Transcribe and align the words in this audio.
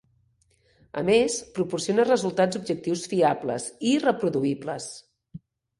A 1.01 1.03
més, 1.09 1.35
proporciona 1.59 2.07
resultats 2.09 2.61
objectius 2.63 3.07
fiables 3.15 3.71
i 3.93 3.97
reproduïbles. 4.09 4.93